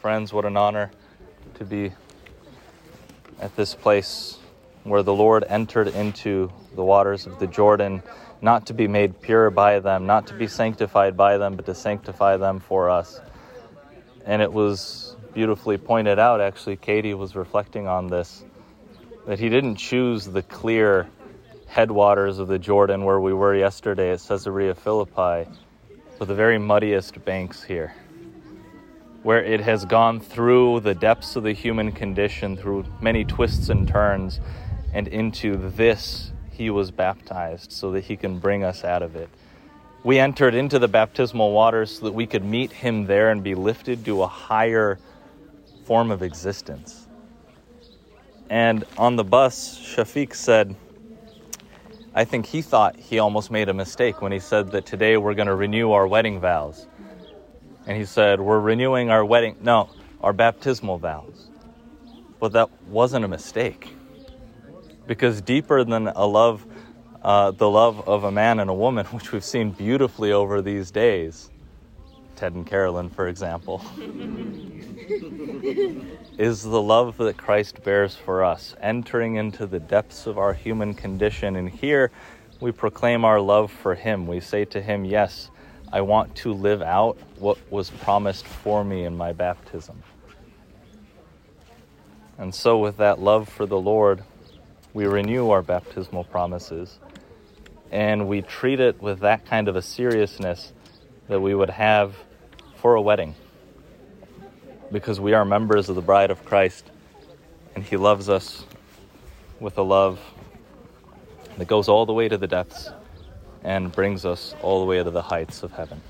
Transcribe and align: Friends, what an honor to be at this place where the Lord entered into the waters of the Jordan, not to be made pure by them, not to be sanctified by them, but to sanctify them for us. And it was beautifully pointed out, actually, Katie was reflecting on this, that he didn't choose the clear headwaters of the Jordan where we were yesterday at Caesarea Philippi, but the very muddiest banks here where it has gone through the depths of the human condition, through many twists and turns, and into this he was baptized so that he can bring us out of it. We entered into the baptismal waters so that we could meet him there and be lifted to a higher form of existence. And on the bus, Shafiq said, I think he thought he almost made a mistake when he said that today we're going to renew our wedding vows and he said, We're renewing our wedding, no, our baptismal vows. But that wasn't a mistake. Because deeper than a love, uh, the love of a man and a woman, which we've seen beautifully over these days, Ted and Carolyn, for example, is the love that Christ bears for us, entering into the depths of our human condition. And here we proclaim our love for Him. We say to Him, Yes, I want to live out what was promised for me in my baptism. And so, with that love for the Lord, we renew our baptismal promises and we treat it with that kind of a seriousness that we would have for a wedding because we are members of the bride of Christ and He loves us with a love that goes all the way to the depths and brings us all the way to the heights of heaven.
Friends, 0.00 0.30
what 0.30 0.44
an 0.44 0.58
honor 0.58 0.90
to 1.54 1.64
be 1.64 1.90
at 3.40 3.56
this 3.56 3.74
place 3.74 4.38
where 4.84 5.02
the 5.02 5.14
Lord 5.14 5.42
entered 5.48 5.88
into 5.88 6.52
the 6.74 6.84
waters 6.84 7.26
of 7.26 7.38
the 7.38 7.46
Jordan, 7.46 8.02
not 8.42 8.66
to 8.66 8.74
be 8.74 8.86
made 8.86 9.22
pure 9.22 9.50
by 9.50 9.80
them, 9.80 10.06
not 10.06 10.26
to 10.26 10.34
be 10.34 10.48
sanctified 10.48 11.16
by 11.16 11.38
them, 11.38 11.56
but 11.56 11.64
to 11.66 11.74
sanctify 11.74 12.36
them 12.36 12.60
for 12.60 12.90
us. 12.90 13.20
And 14.26 14.42
it 14.42 14.52
was 14.52 15.16
beautifully 15.32 15.78
pointed 15.78 16.18
out, 16.18 16.42
actually, 16.42 16.76
Katie 16.76 17.14
was 17.14 17.34
reflecting 17.34 17.88
on 17.88 18.08
this, 18.08 18.44
that 19.26 19.38
he 19.38 19.48
didn't 19.48 19.76
choose 19.76 20.26
the 20.26 20.42
clear 20.42 21.08
headwaters 21.68 22.38
of 22.38 22.48
the 22.48 22.58
Jordan 22.58 23.04
where 23.04 23.18
we 23.18 23.32
were 23.32 23.56
yesterday 23.56 24.12
at 24.12 24.20
Caesarea 24.20 24.74
Philippi, 24.74 25.50
but 26.18 26.28
the 26.28 26.34
very 26.34 26.58
muddiest 26.58 27.24
banks 27.24 27.62
here 27.62 27.94
where 29.26 29.42
it 29.42 29.60
has 29.60 29.84
gone 29.84 30.20
through 30.20 30.78
the 30.78 30.94
depths 30.94 31.34
of 31.34 31.42
the 31.42 31.52
human 31.52 31.90
condition, 31.90 32.56
through 32.56 32.84
many 33.00 33.24
twists 33.24 33.70
and 33.70 33.88
turns, 33.88 34.38
and 34.94 35.08
into 35.08 35.56
this 35.70 36.30
he 36.52 36.70
was 36.70 36.92
baptized 36.92 37.72
so 37.72 37.90
that 37.90 38.04
he 38.04 38.16
can 38.16 38.38
bring 38.38 38.62
us 38.62 38.84
out 38.84 39.02
of 39.02 39.16
it. 39.16 39.28
We 40.04 40.20
entered 40.20 40.54
into 40.54 40.78
the 40.78 40.86
baptismal 40.86 41.50
waters 41.50 41.98
so 41.98 42.04
that 42.04 42.14
we 42.14 42.28
could 42.28 42.44
meet 42.44 42.70
him 42.70 43.06
there 43.06 43.32
and 43.32 43.42
be 43.42 43.56
lifted 43.56 44.04
to 44.04 44.22
a 44.22 44.28
higher 44.28 44.96
form 45.86 46.12
of 46.12 46.22
existence. 46.22 47.08
And 48.48 48.84
on 48.96 49.16
the 49.16 49.24
bus, 49.24 49.76
Shafiq 49.76 50.36
said, 50.36 50.76
I 52.14 52.24
think 52.24 52.46
he 52.46 52.62
thought 52.62 52.94
he 52.94 53.18
almost 53.18 53.50
made 53.50 53.68
a 53.68 53.74
mistake 53.74 54.22
when 54.22 54.30
he 54.30 54.38
said 54.38 54.70
that 54.70 54.86
today 54.86 55.16
we're 55.16 55.34
going 55.34 55.48
to 55.48 55.56
renew 55.56 55.90
our 55.90 56.06
wedding 56.06 56.38
vows 56.38 56.86
and 57.86 57.96
he 57.96 58.04
said, 58.04 58.40
We're 58.40 58.60
renewing 58.60 59.10
our 59.10 59.24
wedding, 59.24 59.56
no, 59.60 59.90
our 60.22 60.32
baptismal 60.32 60.98
vows. 60.98 61.48
But 62.38 62.52
that 62.52 62.70
wasn't 62.88 63.24
a 63.24 63.28
mistake. 63.28 63.94
Because 65.06 65.40
deeper 65.40 65.84
than 65.84 66.08
a 66.08 66.26
love, 66.26 66.66
uh, 67.22 67.52
the 67.52 67.70
love 67.70 68.06
of 68.08 68.24
a 68.24 68.32
man 68.32 68.58
and 68.58 68.68
a 68.68 68.74
woman, 68.74 69.06
which 69.12 69.32
we've 69.32 69.44
seen 69.44 69.70
beautifully 69.70 70.32
over 70.32 70.60
these 70.60 70.90
days, 70.90 71.50
Ted 72.34 72.54
and 72.54 72.66
Carolyn, 72.66 73.08
for 73.08 73.28
example, 73.28 73.82
is 76.38 76.62
the 76.62 76.82
love 76.82 77.16
that 77.16 77.38
Christ 77.38 77.82
bears 77.82 78.14
for 78.14 78.44
us, 78.44 78.74
entering 78.80 79.36
into 79.36 79.66
the 79.66 79.80
depths 79.80 80.26
of 80.26 80.36
our 80.36 80.52
human 80.52 80.92
condition. 80.92 81.56
And 81.56 81.70
here 81.70 82.10
we 82.60 82.72
proclaim 82.72 83.24
our 83.24 83.40
love 83.40 83.72
for 83.72 83.94
Him. 83.94 84.26
We 84.26 84.40
say 84.40 84.66
to 84.66 84.82
Him, 84.82 85.06
Yes, 85.06 85.50
I 85.92 86.00
want 86.00 86.34
to 86.36 86.52
live 86.52 86.82
out 86.82 87.18
what 87.38 87.58
was 87.70 87.90
promised 87.90 88.46
for 88.46 88.84
me 88.84 89.04
in 89.04 89.16
my 89.16 89.32
baptism. 89.32 90.02
And 92.38 92.54
so, 92.54 92.78
with 92.78 92.98
that 92.98 93.18
love 93.20 93.48
for 93.48 93.66
the 93.66 93.78
Lord, 93.78 94.22
we 94.92 95.06
renew 95.06 95.50
our 95.50 95.62
baptismal 95.62 96.24
promises 96.24 96.98
and 97.90 98.28
we 98.28 98.42
treat 98.42 98.80
it 98.80 99.00
with 99.00 99.20
that 99.20 99.46
kind 99.46 99.68
of 99.68 99.76
a 99.76 99.82
seriousness 99.82 100.72
that 101.28 101.40
we 101.40 101.54
would 101.54 101.70
have 101.70 102.16
for 102.76 102.94
a 102.94 103.00
wedding 103.00 103.34
because 104.90 105.20
we 105.20 105.34
are 105.34 105.44
members 105.44 105.88
of 105.88 105.94
the 105.94 106.02
bride 106.02 106.30
of 106.30 106.44
Christ 106.44 106.90
and 107.74 107.84
He 107.84 107.96
loves 107.96 108.28
us 108.28 108.64
with 109.60 109.78
a 109.78 109.82
love 109.82 110.20
that 111.58 111.68
goes 111.68 111.88
all 111.88 112.06
the 112.06 112.12
way 112.12 112.28
to 112.28 112.36
the 112.36 112.46
depths 112.46 112.90
and 113.66 113.90
brings 113.90 114.24
us 114.24 114.54
all 114.62 114.78
the 114.78 114.86
way 114.86 115.02
to 115.02 115.10
the 115.10 115.20
heights 115.20 115.64
of 115.64 115.72
heaven. 115.72 116.00